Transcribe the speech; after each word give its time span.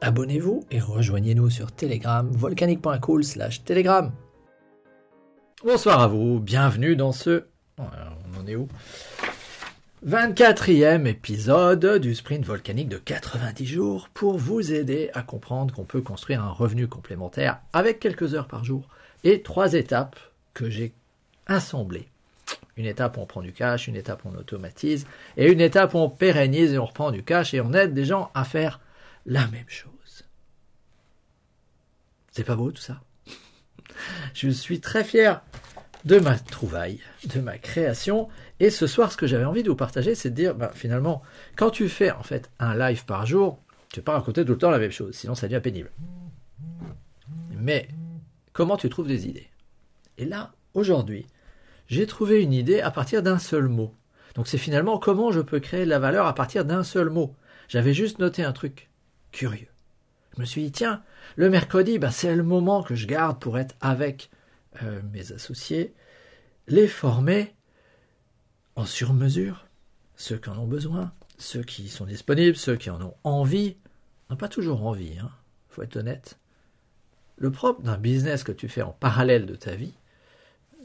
Abonnez-vous 0.00 0.64
et 0.70 0.78
rejoignez-nous 0.78 1.50
sur 1.50 1.72
Telegram, 1.72 2.30
volcanique.cool 2.30 3.24
slash 3.24 3.64
Telegram. 3.64 4.12
Bonsoir 5.64 6.00
à 6.00 6.06
vous, 6.06 6.38
bienvenue 6.38 6.94
dans 6.94 7.10
ce... 7.10 7.46
On 7.78 8.40
en 8.40 8.46
est 8.46 8.54
où? 8.54 8.68
24e 10.06 11.06
épisode 11.06 11.98
du 11.98 12.14
sprint 12.14 12.44
volcanique 12.44 12.88
de 12.88 12.98
90 12.98 13.66
jours 13.66 14.08
pour 14.14 14.38
vous 14.38 14.72
aider 14.72 15.10
à 15.14 15.22
comprendre 15.22 15.74
qu'on 15.74 15.84
peut 15.84 16.00
construire 16.00 16.44
un 16.44 16.50
revenu 16.50 16.86
complémentaire 16.86 17.58
avec 17.72 17.98
quelques 17.98 18.34
heures 18.34 18.46
par 18.46 18.64
jour 18.64 18.88
et 19.24 19.42
trois 19.42 19.72
étapes 19.72 20.20
que 20.54 20.70
j'ai 20.70 20.92
assemblées. 21.48 22.06
Une 22.76 22.86
étape 22.86 23.16
où 23.16 23.20
on 23.20 23.26
prend 23.26 23.42
du 23.42 23.52
cash, 23.52 23.88
une 23.88 23.96
étape 23.96 24.24
où 24.24 24.28
on 24.32 24.38
automatise 24.38 25.08
et 25.36 25.50
une 25.50 25.60
étape 25.60 25.94
où 25.94 25.98
on 25.98 26.08
pérennise 26.08 26.72
et 26.72 26.78
on 26.78 26.86
reprend 26.86 27.10
du 27.10 27.24
cash 27.24 27.52
et 27.52 27.60
on 27.60 27.72
aide 27.72 27.94
des 27.94 28.04
gens 28.04 28.30
à 28.34 28.44
faire 28.44 28.78
la 29.26 29.46
même 29.48 29.68
chose. 29.68 29.97
C'est 32.38 32.44
pas 32.44 32.54
beau 32.54 32.70
tout 32.70 32.80
ça? 32.80 33.00
Je 34.32 34.48
suis 34.48 34.80
très 34.80 35.02
fier 35.02 35.42
de 36.04 36.20
ma 36.20 36.38
trouvaille, 36.38 37.00
de 37.34 37.40
ma 37.40 37.58
création. 37.58 38.28
Et 38.60 38.70
ce 38.70 38.86
soir, 38.86 39.10
ce 39.10 39.16
que 39.16 39.26
j'avais 39.26 39.44
envie 39.44 39.64
de 39.64 39.68
vous 39.68 39.74
partager, 39.74 40.14
c'est 40.14 40.30
de 40.30 40.36
dire, 40.36 40.54
bah, 40.54 40.70
finalement, 40.72 41.20
quand 41.56 41.70
tu 41.70 41.88
fais 41.88 42.12
en 42.12 42.22
fait 42.22 42.48
un 42.60 42.78
live 42.78 43.04
par 43.06 43.26
jour, 43.26 43.58
tu 43.92 43.98
ne 43.98 44.04
pas 44.04 44.12
raconter 44.12 44.44
tout 44.44 44.52
le 44.52 44.58
temps 44.58 44.70
la 44.70 44.78
même 44.78 44.92
chose, 44.92 45.16
sinon 45.16 45.34
ça 45.34 45.48
devient 45.48 45.60
pénible. 45.60 45.90
Mais 47.50 47.88
comment 48.52 48.76
tu 48.76 48.88
trouves 48.88 49.08
des 49.08 49.26
idées? 49.26 49.48
Et 50.16 50.24
là, 50.24 50.52
aujourd'hui, 50.74 51.26
j'ai 51.88 52.06
trouvé 52.06 52.40
une 52.40 52.52
idée 52.52 52.80
à 52.80 52.92
partir 52.92 53.24
d'un 53.24 53.40
seul 53.40 53.66
mot. 53.66 53.92
Donc 54.36 54.46
c'est 54.46 54.58
finalement 54.58 55.00
comment 55.00 55.32
je 55.32 55.40
peux 55.40 55.58
créer 55.58 55.86
de 55.86 55.90
la 55.90 55.98
valeur 55.98 56.28
à 56.28 56.36
partir 56.36 56.64
d'un 56.64 56.84
seul 56.84 57.10
mot. 57.10 57.34
J'avais 57.66 57.94
juste 57.94 58.20
noté 58.20 58.44
un 58.44 58.52
truc 58.52 58.90
curieux. 59.32 59.67
Je 60.38 60.42
me 60.42 60.46
suis 60.46 60.62
dit, 60.62 60.70
tiens, 60.70 61.02
le 61.34 61.50
mercredi, 61.50 61.98
bah, 61.98 62.12
c'est 62.12 62.36
le 62.36 62.44
moment 62.44 62.84
que 62.84 62.94
je 62.94 63.08
garde 63.08 63.40
pour 63.40 63.58
être 63.58 63.74
avec 63.80 64.30
euh, 64.84 65.02
mes 65.12 65.32
associés, 65.32 65.92
les 66.68 66.86
former 66.86 67.56
en 68.76 68.86
sur-mesure, 68.86 69.66
ceux 70.14 70.38
qui 70.38 70.48
en 70.48 70.56
ont 70.56 70.68
besoin, 70.68 71.12
ceux 71.38 71.64
qui 71.64 71.88
sont 71.88 72.06
disponibles, 72.06 72.56
ceux 72.56 72.76
qui 72.76 72.88
en 72.88 73.02
ont 73.02 73.16
envie, 73.24 73.78
n'ont 74.30 74.36
pas 74.36 74.48
toujours 74.48 74.86
envie, 74.86 75.18
hein, 75.18 75.32
faut 75.70 75.82
être 75.82 75.96
honnête. 75.96 76.38
Le 77.36 77.50
propre 77.50 77.82
d'un 77.82 77.98
business 77.98 78.44
que 78.44 78.52
tu 78.52 78.68
fais 78.68 78.82
en 78.82 78.92
parallèle 78.92 79.44
de 79.44 79.56
ta 79.56 79.74
vie, 79.74 79.94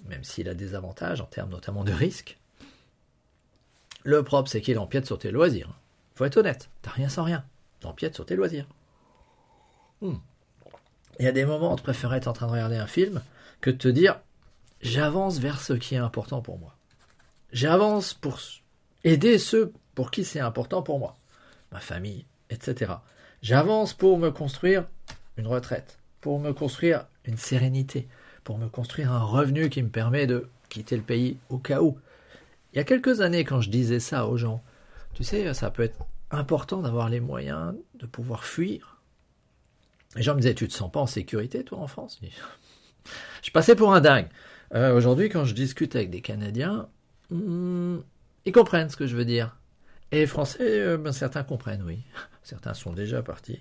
même 0.06 0.24
s'il 0.24 0.50
a 0.50 0.56
des 0.56 0.74
avantages 0.74 1.22
en 1.22 1.28
termes 1.28 1.52
notamment 1.52 1.84
de 1.84 1.94
risque, 1.94 2.40
le 4.04 4.24
propre 4.24 4.50
c'est 4.50 4.62
qu'il 4.62 4.80
empiète 4.80 5.06
sur 5.06 5.20
tes 5.20 5.30
loisirs. 5.30 5.78
Faut 6.16 6.26
être 6.26 6.38
honnête, 6.38 6.72
t'as 6.82 6.90
rien 6.90 7.08
sans 7.08 7.24
rien, 7.24 7.46
t'empiètes 7.82 8.16
sur 8.16 8.26
tes 8.26 8.36
loisirs. 8.36 8.66
Hmm. 10.04 10.18
Il 11.18 11.26
y 11.26 11.30
a 11.30 11.32
des 11.32 11.46
moments 11.46 11.74
où 11.74 11.76
tu 11.78 11.84
préférerais 11.84 12.18
être 12.18 12.28
en 12.28 12.34
train 12.34 12.48
de 12.48 12.52
regarder 12.52 12.76
un 12.76 12.88
film 12.88 13.22
que 13.62 13.70
de 13.70 13.78
te 13.78 13.88
dire 13.88 14.20
j'avance 14.82 15.40
vers 15.40 15.62
ce 15.62 15.72
qui 15.72 15.96
est 15.96 16.00
important 16.00 16.42
pour 16.42 16.60
moi. 16.60 16.76
J'avance 17.54 18.14
pour 18.14 18.38
aider 19.06 19.40
ceux 19.40 19.72
pour 19.96 20.12
qui 20.12 20.26
c'est 20.26 20.42
important 20.42 20.82
pour 20.82 21.00
moi, 21.00 21.16
ma 21.72 21.80
famille, 21.80 22.26
etc. 22.50 22.96
J'avance 23.42 23.94
pour 23.94 24.18
me 24.18 24.30
construire 24.30 24.86
une 25.38 25.48
retraite, 25.48 26.00
pour 26.20 26.38
me 26.42 26.52
construire 26.52 27.06
une 27.24 27.38
sérénité, 27.38 28.10
pour 28.44 28.58
me 28.58 28.68
construire 28.68 29.14
un 29.14 29.24
revenu 29.24 29.70
qui 29.70 29.82
me 29.82 29.90
permet 29.90 30.28
de 30.28 30.50
quitter 30.68 30.98
le 30.98 31.04
pays 31.04 31.38
au 31.50 31.60
cas 31.60 31.82
où. 31.82 31.98
Il 32.74 32.78
y 32.78 32.82
a 32.82 32.84
quelques 32.84 33.22
années, 33.22 33.46
quand 33.46 33.62
je 33.62 33.70
disais 33.70 34.02
ça 34.02 34.28
aux 34.28 34.36
gens, 34.36 34.62
tu 35.14 35.24
sais, 35.24 35.54
ça 35.54 35.72
peut 35.72 35.84
être 35.84 36.06
important 36.30 36.82
d'avoir 36.82 37.08
les 37.08 37.22
moyens 37.22 37.74
de 37.96 38.06
pouvoir 38.06 38.44
fuir 38.44 38.93
les 40.16 40.22
gens 40.22 40.36
me 40.36 40.42
disaient, 40.42 40.54
tu 40.54 40.68
te 40.68 40.74
sens 40.74 40.92
pas 40.92 41.00
en 41.00 41.08
sécurité, 41.08 41.64
toi, 41.64 41.80
en 41.80 41.88
France? 41.88 42.22
Je 43.42 43.52
passais 43.52 43.76
pour 43.76 43.94
un 43.94 44.02
dingue. 44.02 44.28
Euh, 44.74 44.96
aujourd'hui, 44.96 45.30
quand 45.30 45.46
je 45.46 45.54
discute 45.54 45.96
avec 45.96 46.10
des 46.10 46.22
Canadiens, 46.22 46.88
hmm, 47.30 47.98
ils 48.46 48.52
comprennent 48.52 48.90
ce 48.90 48.98
que 48.98 49.08
je 49.08 49.16
veux 49.16 49.26
dire. 49.26 49.58
Et 50.12 50.20
les 50.20 50.28
Français, 50.28 50.80
euh, 50.80 50.98
ben, 50.98 51.12
certains 51.12 51.44
comprennent, 51.44 51.84
oui. 51.84 52.00
Certains 52.44 52.74
sont 52.74 52.94
déjà 52.94 53.22
partis. 53.22 53.60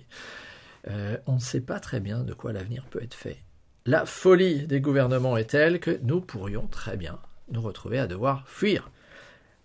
Euh, 0.89 1.17
on 1.25 1.35
ne 1.35 1.39
sait 1.39 1.61
pas 1.61 1.79
très 1.79 1.99
bien 1.99 2.19
de 2.19 2.33
quoi 2.33 2.51
l'avenir 2.51 2.85
peut 2.85 3.01
être 3.01 3.13
fait. 3.13 3.37
La 3.85 4.05
folie 4.05 4.67
des 4.67 4.81
gouvernements 4.81 5.37
est 5.37 5.49
telle 5.51 5.79
que 5.79 5.99
nous 6.03 6.21
pourrions 6.21 6.67
très 6.67 6.97
bien 6.97 7.19
nous 7.49 7.61
retrouver 7.61 7.99
à 7.99 8.07
devoir 8.07 8.47
fuir. 8.47 8.91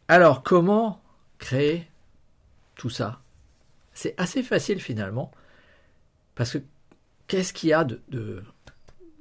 Alors, 0.09 0.43
comment 0.43 1.03
créer 1.39 1.89
tout 2.77 2.91
ça? 2.91 3.21
C'est 3.93 4.15
assez 4.17 4.43
facile 4.43 4.81
finalement, 4.81 5.33
parce 6.35 6.53
que 6.53 6.59
qu'est-ce 7.29 7.53
qu'il 7.53 7.69
y 7.69 7.73
a 7.73 7.87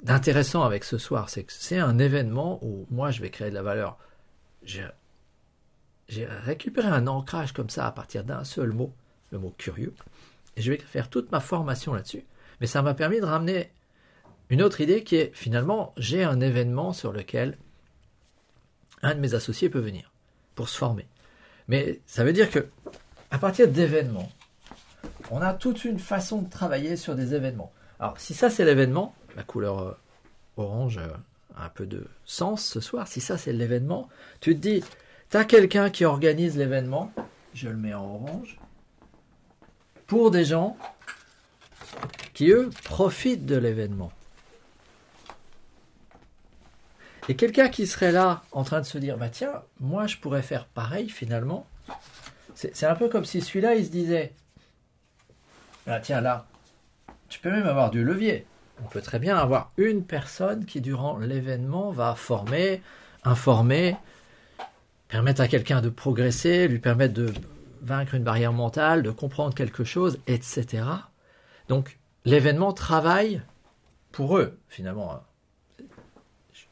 d'intéressant 0.04 0.64
avec 0.64 0.84
ce 0.84 0.98
soir? 0.98 1.30
C'est 1.30 1.44
que 1.44 1.54
c'est 1.54 1.78
un 1.78 2.00
événement 2.00 2.60
où 2.64 2.88
moi 2.90 3.12
je 3.12 3.22
vais 3.22 3.30
créer 3.30 3.50
de 3.50 3.56
la 3.56 3.62
valeur. 3.62 3.98
J'ai, 4.64 4.86
récupéré 6.26 6.88
un 6.88 7.06
ancrage 7.06 7.52
comme 7.52 7.70
ça 7.70 7.86
à 7.86 7.92
partir 7.92 8.24
d'un 8.24 8.44
seul 8.44 8.72
mot, 8.72 8.94
le 9.32 9.40
mot 9.40 9.54
curieux, 9.58 9.94
et 10.56 10.62
je 10.62 10.72
vais 10.72 10.78
faire 10.78 11.10
toute 11.10 11.32
ma 11.32 11.42
formation 11.42 11.94
là-dessus. 11.94 12.24
Mais 12.60 12.68
ça 12.68 12.82
m'a 12.82 12.94
permis 12.94 13.20
de 13.20 13.26
ramener 13.26 13.72
une 14.50 14.62
autre 14.62 14.82
idée 14.82 15.04
qui 15.04 15.18
est 15.18 15.32
finalement 15.36 15.94
j'ai 15.98 16.24
un 16.24 16.40
événement 16.40 16.94
sur 16.94 17.12
lequel 17.12 17.58
un 19.04 19.14
de 19.14 19.20
mes 19.20 19.36
associés 19.36 19.70
peut 19.70 19.80
venir 19.80 20.12
pour 20.56 20.70
se 20.70 20.78
former. 20.78 21.08
Mais 21.68 22.00
ça 22.06 22.24
veut 22.24 22.34
dire 22.34 22.50
que 22.50 22.68
à 23.30 23.38
partir 23.38 23.68
d'événements, 23.68 24.32
on 25.30 25.42
a 25.42 25.54
toute 25.54 25.84
une 25.84 26.00
façon 26.00 26.42
de 26.42 26.50
travailler 26.50 26.96
sur 26.96 27.16
des 27.16 27.34
événements. 27.34 27.74
Alors, 28.00 28.20
si 28.20 28.34
ça 28.34 28.50
c'est 28.50 28.66
l'événement, 28.66 29.16
la 29.36 29.44
couleur 29.44 29.80
euh, 29.80 29.98
orange 30.58 31.00
a 31.56 31.64
un 31.64 31.70
peu 31.70 31.86
de 31.86 32.08
sens 32.26 32.64
ce 32.64 32.80
soir. 32.80 33.08
Si 33.08 33.22
ça 33.22 33.38
c'est 33.38 33.54
l'événement, 33.54 34.10
tu 34.40 34.56
te 34.56 34.60
dis, 34.60 34.84
tu 35.30 35.38
as 35.38 35.46
quelqu'un 35.46 35.90
qui 35.90 36.06
organise 36.06 36.58
l'événement, 36.58 37.12
je 37.54 37.70
le 37.70 37.76
mets 37.76 37.94
en 37.94 38.04
orange, 38.04 38.60
pour 40.06 40.32
des 40.32 40.46
gens 40.46 40.78
qui, 42.34 42.50
eux, 42.52 42.70
profitent 42.84 43.46
de 43.46 43.56
l'événement. 43.56 44.12
Et 47.30 47.36
quelqu'un 47.36 47.68
qui 47.68 47.88
serait 47.88 48.12
là 48.12 48.44
en 48.52 48.64
train 48.64 48.80
de 48.80 48.86
se 48.86 48.98
dire, 48.98 49.18
bah 49.18 49.30
tiens, 49.30 49.64
moi 49.80 50.08
je 50.08 50.18
pourrais 50.18 50.42
faire 50.42 50.66
pareil 50.66 51.10
finalement. 51.10 51.68
C'est 52.56 52.86
un 52.86 52.96
peu 52.96 53.10
comme 53.10 53.26
si 53.26 53.42
celui-là, 53.42 53.76
il 53.76 53.86
se 53.86 53.92
disait, 53.92 54.34
ah, 55.86 56.00
tiens 56.00 56.22
là, 56.22 56.48
tu 57.30 57.40
peux 57.40 57.52
même 57.52 57.68
avoir 57.68 57.92
du 57.92 58.04
levier. 58.04 58.46
On 58.84 58.88
peut 58.88 59.02
très 59.02 59.20
bien 59.20 59.38
avoir 59.38 59.72
une 59.78 60.04
personne 60.04 60.66
qui, 60.66 60.82
durant 60.82 61.18
l'événement, 61.18 61.92
va 61.92 62.16
former, 62.16 62.82
informer, 63.24 63.96
permettre 65.08 65.42
à 65.42 65.48
quelqu'un 65.48 65.82
de 65.82 65.90
progresser, 65.90 66.68
lui 66.68 66.80
permettre 66.80 67.14
de 67.14 67.34
vaincre 67.82 68.16
une 68.16 68.24
barrière 68.24 68.54
mentale, 68.54 69.04
de 69.04 69.12
comprendre 69.12 69.56
quelque 69.56 69.84
chose, 69.84 70.20
etc. 70.28 70.84
Donc, 71.70 71.98
l'événement 72.26 72.74
travaille 72.74 73.42
pour 74.12 74.38
eux, 74.38 74.58
finalement. 74.68 75.22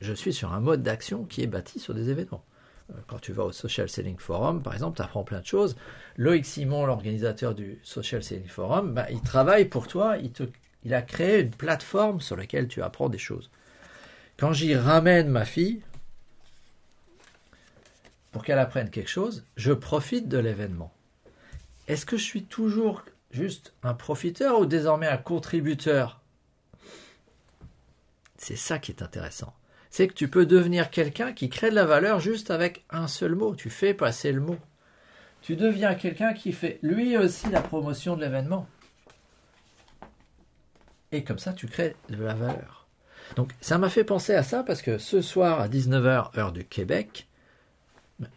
Je 0.02 0.14
suis 0.14 0.34
sur 0.34 0.54
un 0.54 0.60
mode 0.60 0.84
d'action 0.84 1.24
qui 1.24 1.42
est 1.42 1.48
bâti 1.48 1.80
sur 1.80 1.94
des 1.94 2.10
événements. 2.10 2.44
Euh, 2.92 2.98
quand 3.08 3.20
tu 3.20 3.32
vas 3.34 3.44
au 3.44 3.52
Social 3.52 3.90
Selling 3.90 4.18
Forum, 4.18 4.62
par 4.62 4.74
exemple, 4.74 4.98
tu 4.98 5.04
apprends 5.04 5.24
plein 5.24 5.40
de 5.40 5.46
choses. 5.46 5.76
Loïc 6.18 6.46
Simon, 6.46 6.86
l'organisateur 6.86 7.56
du 7.56 7.80
Social 7.84 8.24
Selling 8.24 8.48
Forum, 8.48 8.94
bah, 8.94 9.08
il 9.12 9.22
travaille 9.22 9.66
pour 9.66 9.88
toi, 9.88 10.18
il, 10.84 10.94
a 10.94 11.02
créé 11.02 11.42
une 11.42 11.52
plateforme 11.52 12.22
sur 12.22 12.36
laquelle 12.36 12.68
tu 12.68 12.82
apprends 12.82 13.10
des 13.10 13.18
choses. 13.18 13.50
Quand 14.38 14.54
j'y 14.54 14.76
ramène 14.76 15.30
ma 15.30 15.46
fille, 15.46 15.82
pour 18.32 18.44
qu'elle 18.44 18.60
apprenne 18.60 18.90
quelque 18.90 19.10
chose, 19.10 19.46
je 19.56 19.72
profite 19.72 20.28
de 20.28 20.38
l'événement. 20.38 20.94
Est-ce 21.88 22.06
que 22.06 22.18
je 22.18 22.24
suis 22.24 22.44
toujours 22.44 23.04
juste 23.32 23.74
un 23.82 23.94
profiteur 23.94 24.60
ou 24.60 24.66
désormais 24.66 25.08
un 25.08 25.18
contributeur? 25.18 26.22
C'est 28.38 28.58
ça 28.58 28.78
qui 28.78 28.92
est 28.92 29.02
intéressant 29.02 29.54
c'est 29.96 30.10
que 30.10 30.14
tu 30.14 30.28
peux 30.28 30.46
devenir 30.46 30.90
quelqu'un 30.90 31.32
qui 31.32 31.48
crée 31.48 31.70
de 31.70 31.76
la 31.76 31.86
valeur 31.86 32.20
juste 32.20 32.52
avec 32.52 32.84
un 32.90 33.08
seul 33.08 33.34
mot. 33.34 33.56
Tu 33.56 33.70
fais 33.70 33.94
passer 33.94 34.34
le 34.34 34.42
mot. 34.42 34.58
Tu 35.42 35.56
deviens 35.56 35.96
quelqu'un 35.96 36.34
qui 36.34 36.52
fait 36.52 36.80
lui 36.82 37.16
aussi 37.16 37.50
la 37.50 37.62
promotion 37.62 38.18
de 38.18 38.22
l'événement. 38.22 38.68
Et 41.14 41.24
comme 41.24 41.40
ça, 41.40 41.54
tu 41.54 41.68
crées 41.68 41.96
de 42.10 42.22
la 42.22 42.34
valeur. 42.34 42.88
Donc 43.38 43.54
ça 43.62 43.78
m'a 43.78 43.88
fait 43.88 44.04
penser 44.04 44.34
à 44.34 44.44
ça 44.44 44.64
parce 44.64 44.82
que 44.82 44.98
ce 44.98 45.22
soir 45.22 45.62
à 45.62 45.70
19h, 45.70 46.38
heure 46.38 46.52
du 46.52 46.66
Québec, 46.66 47.30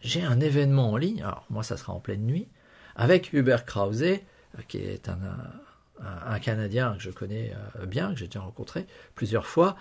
j'ai 0.01 0.23
un 0.23 0.39
événement 0.39 0.93
en 0.93 0.97
ligne, 0.97 1.23
alors 1.23 1.45
moi 1.51 1.65
ça 1.65 1.77
sera 1.77 1.93
en 1.93 1.99
pleine 1.99 2.25
nuit, 2.25 2.47
avec 2.95 3.33
Hubert 3.33 3.65
Krause, 3.65 4.05
euh, 4.05 4.17
qui 4.69 4.79
est 4.79 5.09
un, 5.09 5.19
un, 6.01 6.39
Canadien 6.39 6.95
que 6.95 7.03
je 7.03 7.11
connais 7.11 7.53
euh, 7.81 7.87
bien, 7.87 8.13
que 8.13 8.21
j'ai 8.21 8.27
déjà 8.27 8.43
rencontré 8.43 8.87
plusieurs 9.17 9.49
fois. 9.49 9.77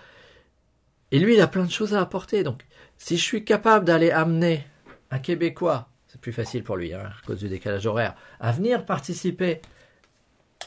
Et 1.10 1.18
lui, 1.18 1.34
il 1.34 1.40
a 1.40 1.46
plein 1.46 1.64
de 1.64 1.70
choses 1.70 1.94
à 1.94 2.00
apporter. 2.00 2.42
Donc, 2.42 2.64
si 2.98 3.16
je 3.16 3.22
suis 3.22 3.44
capable 3.44 3.84
d'aller 3.84 4.10
amener 4.10 4.66
un 5.10 5.18
Québécois, 5.18 5.88
c'est 6.06 6.20
plus 6.20 6.32
facile 6.32 6.64
pour 6.64 6.76
lui, 6.76 6.92
hein, 6.92 7.10
à 7.22 7.26
cause 7.26 7.38
du 7.38 7.48
décalage 7.48 7.86
horaire, 7.86 8.14
à 8.40 8.52
venir 8.52 8.84
participer, 8.84 9.60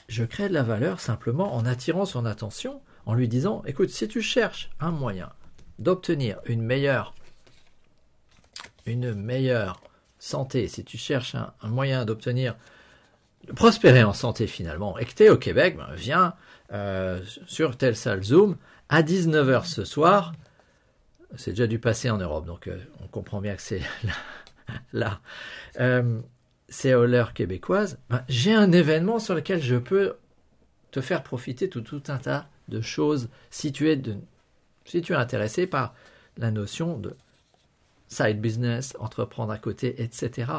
je 0.08 0.24
crée 0.24 0.50
de 0.50 0.54
la 0.54 0.64
valeur 0.64 1.00
simplement 1.00 1.56
en 1.56 1.66
attirant 1.66 2.06
son 2.06 2.26
attention, 2.26 2.82
en 3.06 3.14
lui 3.14 3.28
disant, 3.28 3.64
écoute, 3.66 3.90
si 3.90 4.08
tu 4.08 4.22
cherches 4.22 4.70
un 4.80 4.92
moyen 4.92 5.32
d'obtenir 5.80 6.40
une 6.46 6.62
meilleure, 6.62 7.14
santé, 10.20 10.68
si 10.68 10.84
tu 10.84 10.98
cherches 10.98 11.36
un, 11.36 11.54
moyen 11.64 12.06
d'obtenir, 12.06 12.56
prospérer 13.56 14.04
en 14.04 14.14
santé 14.14 14.48
finalement, 14.48 14.98
et 14.98 15.06
que 15.06 15.14
tu 15.14 15.24
es 15.24 15.30
au 15.30 15.38
Québec, 15.38 15.78
ben, 15.78 15.90
viens 15.96 16.34
euh, 16.74 17.22
sur 17.46 17.78
telle 17.78 17.96
salle 17.96 18.24
Zoom 18.24 18.58
à 18.90 19.02
19h 19.04 19.66
ce 19.66 19.86
soir. 19.86 20.34
C'est 21.36 21.52
déjà 21.52 21.68
du 21.68 21.80
passé 21.80 22.10
en 22.10 22.18
Europe, 22.18 22.46
donc 22.46 22.68
euh, 22.68 22.78
on 23.04 23.08
comprend 23.08 23.42
bien 23.42 23.56
que 23.56 23.62
c'est 23.62 23.82
là. 24.94 25.20
Euh, 25.80 26.20
c'est 26.70 26.94
à 26.94 27.00
l'heure 27.00 27.34
québécoise. 27.34 28.00
Ben, 28.10 28.24
j'ai 28.30 28.54
un 28.54 28.72
événement 28.72 29.20
sur 29.20 29.36
lequel 29.36 29.62
je 29.62 29.76
peux 29.76 30.16
te 30.92 31.02
faire 31.02 31.24
profiter 31.24 31.68
de 31.68 31.80
tout 31.80 32.04
un 32.08 32.18
tas 32.18 32.48
de 32.68 32.82
choses 32.82 33.30
si 33.50 33.72
tu 33.72 33.90
es, 33.90 33.96
de, 33.96 34.16
si 34.86 35.02
tu 35.02 35.14
es 35.14 35.16
intéressé 35.16 35.68
par 35.68 35.94
la 36.38 36.52
notion 36.52 36.98
de 36.98 37.16
side 38.08 38.40
business, 38.40 38.96
entreprendre 39.00 39.52
à 39.52 39.58
côté, 39.58 40.02
etc. 40.02 40.52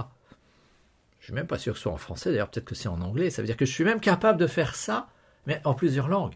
Je 1.22 1.26
suis 1.26 1.34
même 1.34 1.46
pas 1.46 1.56
sûr 1.56 1.74
que 1.74 1.78
ce 1.78 1.84
soit 1.84 1.92
en 1.92 1.98
français, 1.98 2.32
d'ailleurs 2.32 2.50
peut-être 2.50 2.64
que 2.64 2.74
c'est 2.74 2.88
en 2.88 3.00
anglais. 3.00 3.30
Ça 3.30 3.42
veut 3.42 3.46
dire 3.46 3.56
que 3.56 3.64
je 3.64 3.70
suis 3.70 3.84
même 3.84 4.00
capable 4.00 4.40
de 4.40 4.48
faire 4.48 4.74
ça, 4.74 5.08
mais 5.46 5.60
en 5.62 5.72
plusieurs 5.72 6.08
langues. 6.08 6.34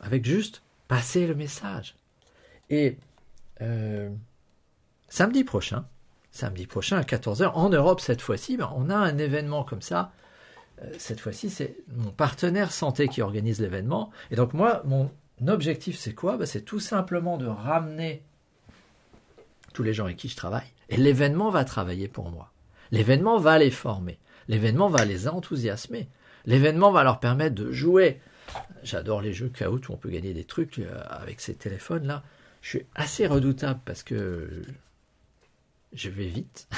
Avec 0.00 0.24
juste 0.24 0.64
passer 0.88 1.28
le 1.28 1.36
message. 1.36 1.94
Et 2.68 2.98
euh, 3.62 4.10
samedi 5.08 5.44
prochain, 5.44 5.86
samedi 6.32 6.66
prochain 6.66 6.96
à 6.98 7.02
14h, 7.02 7.52
en 7.52 7.68
Europe 7.68 8.00
cette 8.00 8.22
fois-ci, 8.22 8.56
ben, 8.56 8.72
on 8.74 8.90
a 8.90 8.96
un 8.96 9.18
événement 9.18 9.62
comme 9.62 9.82
ça. 9.82 10.10
Euh, 10.82 10.90
cette 10.98 11.20
fois-ci, 11.20 11.48
c'est 11.48 11.76
mon 11.94 12.10
partenaire 12.10 12.72
santé 12.72 13.06
qui 13.06 13.22
organise 13.22 13.60
l'événement. 13.60 14.10
Et 14.32 14.34
donc 14.34 14.52
moi, 14.52 14.82
mon 14.84 15.12
objectif, 15.46 15.96
c'est 15.96 16.14
quoi? 16.14 16.38
Ben, 16.38 16.46
C'est 16.46 16.62
tout 16.62 16.80
simplement 16.80 17.36
de 17.36 17.46
ramener 17.46 18.24
tous 19.72 19.84
les 19.84 19.94
gens 19.94 20.06
avec 20.06 20.16
qui 20.16 20.28
je 20.28 20.34
travaille. 20.34 20.72
Et 20.88 20.96
l'événement 20.96 21.50
va 21.50 21.64
travailler 21.64 22.08
pour 22.08 22.32
moi. 22.32 22.50
L'événement 22.94 23.38
va 23.38 23.58
les 23.58 23.72
former. 23.72 24.20
L'événement 24.46 24.88
va 24.88 25.04
les 25.04 25.26
enthousiasmer. 25.26 26.08
L'événement 26.46 26.92
va 26.92 27.02
leur 27.02 27.18
permettre 27.18 27.56
de 27.56 27.72
jouer. 27.72 28.20
J'adore 28.84 29.20
les 29.20 29.32
jeux 29.32 29.48
Kahoot 29.48 29.88
où 29.88 29.92
on 29.92 29.96
peut 29.96 30.10
gagner 30.10 30.32
des 30.32 30.44
trucs 30.44 30.78
euh, 30.78 31.02
avec 31.10 31.40
ces 31.40 31.54
téléphones-là. 31.54 32.22
Je 32.62 32.68
suis 32.68 32.86
assez 32.94 33.26
redoutable 33.26 33.80
parce 33.84 34.04
que 34.04 34.62
je 35.92 36.08
vais 36.08 36.26
vite. 36.26 36.68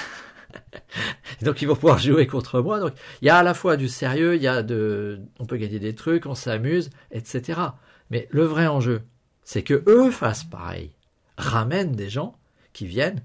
donc 1.42 1.60
ils 1.60 1.68
vont 1.68 1.74
pouvoir 1.74 1.98
jouer 1.98 2.26
contre 2.26 2.62
moi. 2.62 2.80
Donc 2.80 2.94
il 3.20 3.26
y 3.26 3.30
a 3.30 3.36
à 3.36 3.42
la 3.42 3.52
fois 3.52 3.76
du 3.76 3.88
sérieux, 3.88 4.36
il 4.36 4.42
y 4.42 4.48
a 4.48 4.62
de, 4.62 5.20
on 5.38 5.44
peut 5.44 5.58
gagner 5.58 5.80
des 5.80 5.94
trucs, 5.94 6.24
on 6.24 6.34
s'amuse, 6.34 6.88
etc. 7.10 7.60
Mais 8.08 8.26
le 8.30 8.44
vrai 8.44 8.66
enjeu, 8.68 9.02
c'est 9.44 9.62
que 9.62 9.84
eux 9.86 10.10
fassent 10.10 10.44
pareil, 10.44 10.92
ramènent 11.36 11.94
des 11.94 12.08
gens 12.08 12.38
qui 12.72 12.86
viennent. 12.86 13.22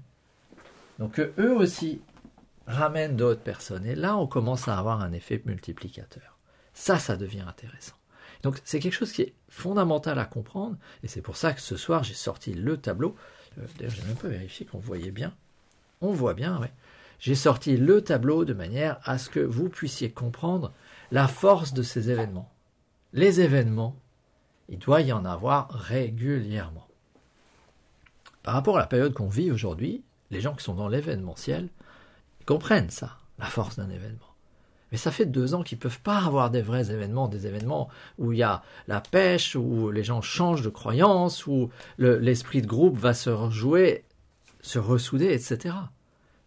Donc 0.98 1.20
eux 1.20 1.56
aussi 1.56 2.02
ramènent 2.66 3.16
d'autres 3.16 3.42
personnes. 3.42 3.86
Et 3.86 3.94
là, 3.94 4.16
on 4.16 4.26
commence 4.26 4.68
à 4.68 4.78
avoir 4.78 5.00
un 5.00 5.12
effet 5.12 5.42
multiplicateur. 5.44 6.38
Ça, 6.74 6.98
ça 6.98 7.16
devient 7.16 7.44
intéressant. 7.46 7.94
Donc 8.42 8.60
c'est 8.64 8.80
quelque 8.80 8.94
chose 8.94 9.12
qui 9.12 9.22
est 9.22 9.34
fondamental 9.48 10.18
à 10.18 10.24
comprendre. 10.24 10.76
Et 11.02 11.08
c'est 11.08 11.22
pour 11.22 11.36
ça 11.36 11.52
que 11.52 11.60
ce 11.60 11.76
soir, 11.76 12.02
j'ai 12.02 12.14
sorti 12.14 12.54
le 12.54 12.76
tableau. 12.76 13.14
Euh, 13.58 13.66
d'ailleurs, 13.78 13.94
j'ai 13.94 14.02
même 14.02 14.16
pas 14.16 14.28
vérifié 14.28 14.66
qu'on 14.66 14.78
voyait 14.78 15.10
bien. 15.10 15.32
On 16.00 16.12
voit 16.12 16.34
bien, 16.34 16.58
oui. 16.60 16.68
J'ai 17.20 17.36
sorti 17.36 17.76
le 17.76 18.02
tableau 18.02 18.44
de 18.44 18.52
manière 18.52 18.98
à 19.04 19.16
ce 19.16 19.30
que 19.30 19.38
vous 19.38 19.68
puissiez 19.68 20.10
comprendre 20.10 20.72
la 21.12 21.28
force 21.28 21.72
de 21.72 21.84
ces 21.84 22.10
événements. 22.10 22.50
Les 23.12 23.40
événements, 23.40 23.96
il 24.68 24.78
doit 24.78 25.02
y 25.02 25.12
en 25.12 25.24
avoir 25.24 25.68
régulièrement. 25.70 26.88
Par 28.42 28.54
rapport 28.54 28.76
à 28.76 28.80
la 28.80 28.86
période 28.86 29.12
qu'on 29.12 29.28
vit 29.28 29.52
aujourd'hui, 29.52 30.02
les 30.32 30.40
gens 30.40 30.54
qui 30.54 30.64
sont 30.64 30.74
dans 30.74 30.88
l'événementiel 30.88 31.68
comprennent 32.44 32.90
ça, 32.90 33.18
la 33.38 33.46
force 33.46 33.76
d'un 33.76 33.90
événement. 33.90 34.32
Mais 34.90 34.98
ça 34.98 35.10
fait 35.10 35.24
deux 35.24 35.54
ans 35.54 35.62
qu'ils 35.62 35.78
peuvent 35.78 36.00
pas 36.00 36.18
avoir 36.18 36.50
des 36.50 36.60
vrais 36.60 36.90
événements, 36.90 37.26
des 37.26 37.46
événements 37.46 37.88
où 38.18 38.32
il 38.32 38.38
y 38.38 38.42
a 38.42 38.62
la 38.88 39.00
pêche, 39.00 39.56
où 39.56 39.90
les 39.90 40.04
gens 40.04 40.20
changent 40.20 40.62
de 40.62 40.68
croyance, 40.68 41.46
où 41.46 41.70
l'esprit 41.98 42.60
de 42.60 42.66
groupe 42.66 42.98
va 42.98 43.14
se 43.14 43.30
rejouer, 43.30 44.04
se 44.60 44.78
ressouder, 44.78 45.32
etc. 45.32 45.74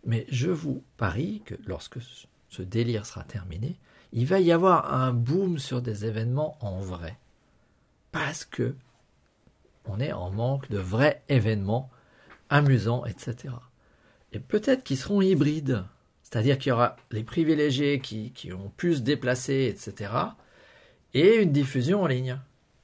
Mais 0.06 0.27
je 0.30 0.51
vous 0.51 0.83
parie 0.97 1.42
que 1.44 1.56
lorsque 1.65 1.97
ce 2.50 2.62
délire 2.62 3.07
sera 3.07 3.24
terminé, 3.24 3.80
il 4.13 4.27
va 4.27 4.39
y 4.39 4.51
avoir 4.51 4.94
un 4.94 5.12
boom 5.12 5.57
sur 5.57 5.81
des 5.81 6.06
événements 6.06 6.57
en 6.62 6.80
vrai. 6.80 7.18
Parce 8.12 8.45
que 8.45 8.75
on 9.86 10.00
est 10.00 10.13
en 10.13 10.30
manque 10.30 10.69
de 10.69 10.77
vrais 10.77 11.24
événements 11.30 11.89
amusants, 12.50 13.06
etc. 13.06 13.53
Et 14.36 14.40
peut-être 14.40 14.84
qu'ils 14.84 14.98
seront 14.98 15.22
hybrides, 15.22 15.86
c'est-à-dire 16.22 16.58
qu'il 16.58 16.72
y 16.72 16.74
aura 16.74 16.98
les 17.10 17.24
privilégiés 17.24 18.02
qui, 18.02 18.52
ont 18.52 18.70
pu 18.76 18.96
se 18.96 19.00
déplacer, 19.00 19.74
etc. 19.74 20.12
Et 21.14 21.38
une 21.38 21.54
diffusion 21.54 22.02
en 22.02 22.08
ligne. 22.08 22.38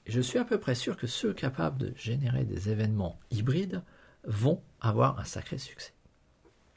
Je 0.07 0.21
suis 0.21 0.39
à 0.39 0.45
peu 0.45 0.57
près 0.57 0.75
sûr 0.75 0.95
que 0.95 1.07
ceux 1.07 1.33
capables 1.33 1.77
de 1.77 1.94
générer 1.98 2.45
des 2.45 2.69
événements 2.69 3.19
hybrides 3.31 3.83
vont 4.24 4.62
avoir 4.80 5.19
un 5.19 5.25
sacré 5.25 5.57
succès. 5.57 5.92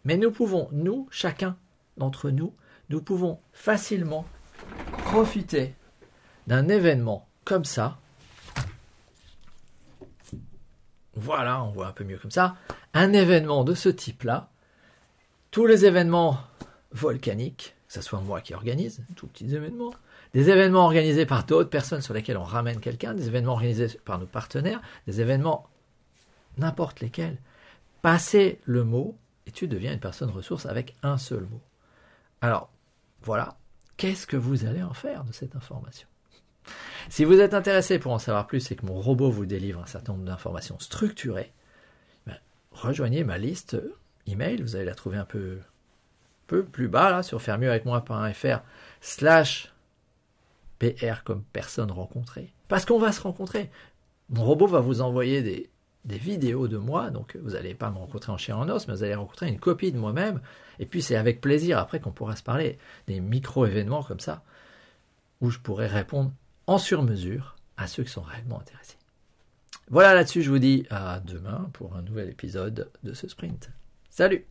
Mais 0.02 0.16
nous 0.16 0.32
pouvons, 0.32 0.68
nous, 0.72 1.06
chacun 1.08 1.56
d'entre 1.96 2.30
nous, 2.30 2.52
nous 2.90 3.00
pouvons 3.00 3.38
facilement 3.52 4.26
profiter 5.04 5.76
d'un 6.48 6.66
événement 6.66 7.28
comme 7.44 7.64
ça 7.64 7.96
Voilà, 11.14 11.62
on 11.62 11.70
voit 11.70 11.86
un 11.86 11.92
peu 11.92 12.02
mieux 12.02 12.18
comme 12.18 12.32
ça. 12.32 12.56
Un 12.92 13.12
événement 13.12 13.62
de 13.62 13.74
ce 13.74 13.88
type-là, 13.88 14.50
tous 15.54 15.66
les 15.66 15.86
événements 15.86 16.40
volcaniques, 16.90 17.76
que 17.86 17.92
ce 17.92 18.02
soit 18.02 18.18
moi 18.18 18.40
qui 18.40 18.54
organise, 18.54 19.04
tout 19.14 19.28
petits 19.28 19.54
événements, 19.54 19.94
des 20.32 20.50
événements 20.50 20.84
organisés 20.84 21.26
par 21.26 21.44
d'autres 21.44 21.70
personnes 21.70 22.00
sur 22.00 22.12
lesquels 22.12 22.36
on 22.36 22.42
ramène 22.42 22.80
quelqu'un, 22.80 23.14
des 23.14 23.28
événements 23.28 23.52
organisés 23.52 23.86
par 24.04 24.18
nos 24.18 24.26
partenaires, 24.26 24.82
des 25.06 25.20
événements 25.20 25.68
n'importe 26.58 26.98
lesquels. 26.98 27.38
Passez 28.02 28.58
le 28.64 28.82
mot 28.82 29.16
et 29.46 29.52
tu 29.52 29.68
deviens 29.68 29.92
une 29.92 30.00
personne 30.00 30.28
ressource 30.28 30.66
avec 30.66 30.96
un 31.04 31.18
seul 31.18 31.42
mot. 31.42 31.60
Alors, 32.40 32.68
voilà, 33.22 33.56
qu'est-ce 33.96 34.26
que 34.26 34.36
vous 34.36 34.64
allez 34.64 34.82
en 34.82 34.92
faire 34.92 35.22
de 35.22 35.32
cette 35.32 35.54
information? 35.54 36.08
Si 37.10 37.24
vous 37.24 37.38
êtes 37.38 37.54
intéressé 37.54 38.00
pour 38.00 38.10
en 38.10 38.18
savoir 38.18 38.48
plus 38.48 38.72
et 38.72 38.74
que 38.74 38.86
mon 38.86 39.00
robot 39.00 39.30
vous 39.30 39.46
délivre 39.46 39.80
un 39.80 39.86
certain 39.86 40.14
nombre 40.14 40.24
d'informations 40.24 40.80
structurées, 40.80 41.52
ben, 42.26 42.36
rejoignez 42.72 43.22
ma 43.22 43.38
liste 43.38 43.76
email. 44.26 44.62
Vous 44.62 44.76
allez 44.76 44.84
la 44.84 44.94
trouver 44.94 45.18
un 45.18 45.24
peu, 45.24 45.58
peu 46.46 46.64
plus 46.64 46.88
bas 46.88 47.10
là 47.10 47.22
sur 47.22 47.42
faire-mieux-avec-moi.fr 47.42 48.62
slash 49.00 49.72
PR 50.78 51.22
comme 51.24 51.42
personne 51.52 51.90
rencontrée. 51.90 52.52
Parce 52.68 52.84
qu'on 52.84 52.98
va 52.98 53.12
se 53.12 53.20
rencontrer. 53.20 53.70
Mon 54.30 54.44
robot 54.44 54.66
va 54.66 54.80
vous 54.80 55.00
envoyer 55.00 55.42
des, 55.42 55.70
des 56.04 56.18
vidéos 56.18 56.68
de 56.68 56.76
moi, 56.76 57.10
donc 57.10 57.36
vous 57.42 57.50
n'allez 57.50 57.74
pas 57.74 57.90
me 57.90 57.98
rencontrer 57.98 58.32
en 58.32 58.38
chair 58.38 58.58
en 58.58 58.68
os, 58.68 58.86
mais 58.86 58.94
vous 58.94 59.04
allez 59.04 59.14
rencontrer 59.14 59.48
une 59.48 59.58
copie 59.58 59.92
de 59.92 59.98
moi-même, 59.98 60.40
et 60.78 60.86
puis 60.86 61.02
c'est 61.02 61.16
avec 61.16 61.40
plaisir 61.40 61.78
après 61.78 62.00
qu'on 62.00 62.10
pourra 62.10 62.36
se 62.36 62.42
parler 62.42 62.78
des 63.06 63.20
micro-événements 63.20 64.02
comme 64.02 64.20
ça, 64.20 64.42
où 65.40 65.50
je 65.50 65.58
pourrai 65.58 65.86
répondre 65.86 66.32
en 66.66 66.78
sur-mesure 66.78 67.56
à 67.76 67.86
ceux 67.86 68.04
qui 68.04 68.10
sont 68.10 68.22
réellement 68.22 68.60
intéressés. 68.60 68.98
Voilà 69.90 70.14
là-dessus, 70.14 70.42
je 70.42 70.50
vous 70.50 70.58
dis 70.58 70.86
à 70.90 71.20
demain 71.20 71.68
pour 71.74 71.94
un 71.96 72.02
nouvel 72.02 72.30
épisode 72.30 72.90
de 73.02 73.12
ce 73.12 73.28
sprint. 73.28 73.70
Salut 74.14 74.46